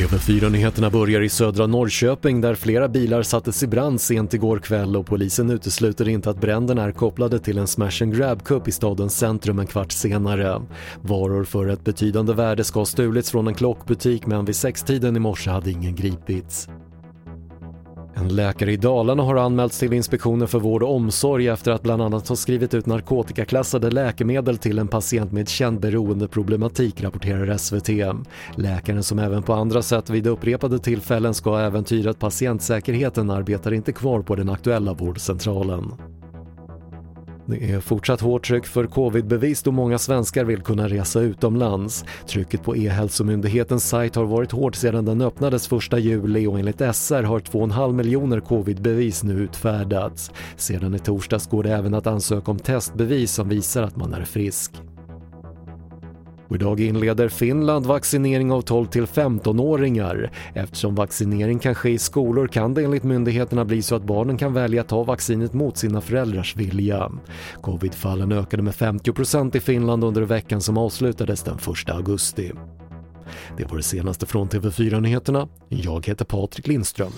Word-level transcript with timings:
TV4-nyheterna 0.00 0.90
börjar 0.90 1.20
i 1.20 1.28
södra 1.28 1.66
Norrköping 1.66 2.40
där 2.40 2.54
flera 2.54 2.88
bilar 2.88 3.22
sattes 3.22 3.62
i 3.62 3.66
brand 3.66 4.00
sent 4.00 4.34
igår 4.34 4.58
kväll 4.58 4.96
och 4.96 5.06
polisen 5.06 5.50
utesluter 5.50 6.08
inte 6.08 6.30
att 6.30 6.40
bränderna 6.40 6.84
är 6.84 6.92
kopplade 6.92 7.38
till 7.38 7.58
en 7.58 7.66
smash 7.66 8.02
and 8.02 8.16
grab-kupp 8.16 8.68
i 8.68 8.72
stadens 8.72 9.16
centrum 9.16 9.58
en 9.58 9.66
kvart 9.66 9.92
senare. 9.92 10.62
Varor 11.02 11.44
för 11.44 11.68
ett 11.68 11.84
betydande 11.84 12.32
värde 12.32 12.64
ska 12.64 12.80
ha 12.80 12.86
stulits 12.86 13.30
från 13.30 13.48
en 13.48 13.54
klockbutik 13.54 14.26
men 14.26 14.44
vid 14.44 14.56
sextiden 14.56 15.16
i 15.16 15.20
morse 15.20 15.50
hade 15.50 15.70
ingen 15.70 15.94
gripits. 15.94 16.68
En 18.20 18.28
läkare 18.28 18.72
i 18.72 18.76
Dalarna 18.76 19.22
har 19.22 19.36
anmälts 19.36 19.78
till 19.78 19.92
Inspektionen 19.92 20.48
för 20.48 20.58
vård 20.58 20.82
och 20.82 20.94
omsorg 20.94 21.48
efter 21.48 21.72
att 21.72 21.82
bland 21.82 22.02
annat 22.02 22.28
ha 22.28 22.36
skrivit 22.36 22.74
ut 22.74 22.86
narkotikaklassade 22.86 23.90
läkemedel 23.90 24.58
till 24.58 24.78
en 24.78 24.88
patient 24.88 25.32
med 25.32 25.48
känd 25.48 25.80
beroendeproblematik, 25.80 27.02
rapporterar 27.02 27.56
SVT. 27.56 27.88
Läkaren 28.54 29.02
som 29.02 29.18
även 29.18 29.42
på 29.42 29.52
andra 29.52 29.82
sätt 29.82 30.10
vid 30.10 30.26
upprepade 30.26 30.78
tillfällen 30.78 31.34
ska 31.34 31.50
ha 31.50 31.60
äventyrat 31.60 32.18
patientsäkerheten 32.18 33.30
arbetar 33.30 33.72
inte 33.72 33.92
kvar 33.92 34.22
på 34.22 34.36
den 34.36 34.50
aktuella 34.50 34.92
vårdcentralen. 34.92 35.92
Det 37.50 37.70
är 37.70 37.80
fortsatt 37.80 38.20
hårt 38.20 38.46
tryck 38.46 38.66
för 38.66 38.86
covidbevis 38.86 39.62
då 39.62 39.72
många 39.72 39.98
svenskar 39.98 40.44
vill 40.44 40.62
kunna 40.62 40.88
resa 40.88 41.20
utomlands. 41.20 42.04
Trycket 42.26 42.62
på 42.62 42.76
E-hälsomyndighetens 42.76 43.88
sajt 43.88 44.14
har 44.14 44.24
varit 44.24 44.52
hårt 44.52 44.74
sedan 44.74 45.04
den 45.04 45.20
öppnades 45.20 45.72
1 45.72 45.98
juli 45.98 46.46
och 46.46 46.58
enligt 46.58 46.78
SR 46.78 47.22
har 47.22 47.40
2,5 47.40 47.92
miljoner 47.92 48.40
covidbevis 48.40 49.22
nu 49.22 49.32
utfärdats. 49.32 50.32
Sedan 50.56 50.94
i 50.94 50.98
torsdags 50.98 51.46
går 51.46 51.62
det 51.62 51.72
även 51.72 51.94
att 51.94 52.06
ansöka 52.06 52.50
om 52.50 52.58
testbevis 52.58 53.32
som 53.32 53.48
visar 53.48 53.82
att 53.82 53.96
man 53.96 54.14
är 54.14 54.24
frisk. 54.24 54.72
Och 56.50 56.56
idag 56.56 56.80
inleder 56.80 57.28
Finland 57.28 57.86
vaccinering 57.86 58.52
av 58.52 58.62
12 58.62 58.86
till 58.86 59.06
15-åringar. 59.06 60.30
Eftersom 60.54 60.94
vaccinering 60.94 61.58
kan 61.58 61.74
ske 61.74 61.90
i 61.90 61.98
skolor 61.98 62.46
kan 62.46 62.74
det 62.74 62.84
enligt 62.84 63.04
myndigheterna 63.04 63.64
bli 63.64 63.82
så 63.82 63.94
att 63.94 64.02
barnen 64.02 64.36
kan 64.36 64.52
välja 64.52 64.80
att 64.80 64.88
ta 64.88 65.02
vaccinet 65.02 65.52
mot 65.52 65.76
sina 65.76 66.00
föräldrars 66.00 66.56
vilja. 66.56 67.10
Covidfallen 67.60 68.32
ökade 68.32 68.62
med 68.62 68.74
50% 68.74 69.56
i 69.56 69.60
Finland 69.60 70.04
under 70.04 70.22
veckan 70.22 70.60
som 70.60 70.78
avslutades 70.78 71.42
den 71.42 71.56
1 71.56 71.90
augusti. 71.90 72.52
Det 73.56 73.70
var 73.70 73.76
det 73.76 73.82
senaste 73.82 74.26
från 74.26 74.48
TV4 74.48 75.00
Nyheterna. 75.00 75.48
Jag 75.68 76.06
heter 76.06 76.24
Patrik 76.24 76.66
Lindström. 76.66 77.12